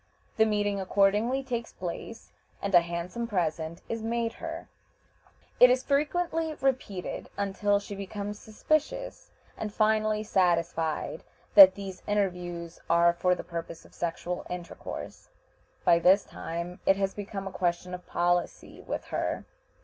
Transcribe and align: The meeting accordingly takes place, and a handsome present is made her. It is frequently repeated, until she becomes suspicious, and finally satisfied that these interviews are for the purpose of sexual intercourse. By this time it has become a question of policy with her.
The 0.37 0.47
meeting 0.47 0.79
accordingly 0.79 1.43
takes 1.43 1.71
place, 1.73 2.31
and 2.59 2.73
a 2.73 2.81
handsome 2.81 3.27
present 3.27 3.83
is 3.87 4.01
made 4.01 4.33
her. 4.41 4.67
It 5.59 5.69
is 5.69 5.83
frequently 5.83 6.55
repeated, 6.55 7.29
until 7.37 7.79
she 7.79 7.93
becomes 7.95 8.39
suspicious, 8.39 9.29
and 9.55 9.71
finally 9.71 10.23
satisfied 10.23 11.23
that 11.53 11.75
these 11.75 12.01
interviews 12.07 12.79
are 12.89 13.13
for 13.13 13.35
the 13.35 13.43
purpose 13.43 13.85
of 13.85 13.93
sexual 13.93 14.43
intercourse. 14.49 15.29
By 15.85 15.99
this 15.99 16.23
time 16.23 16.79
it 16.87 16.95
has 16.95 17.13
become 17.13 17.45
a 17.47 17.51
question 17.51 17.93
of 17.93 18.07
policy 18.07 18.81
with 18.81 19.03
her. 19.13 19.45